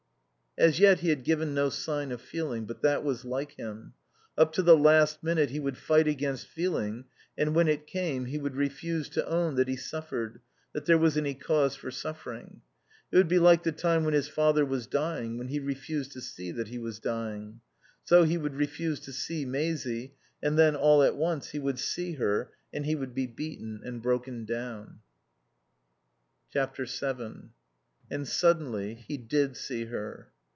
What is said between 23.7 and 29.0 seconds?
and broken down. vii And suddenly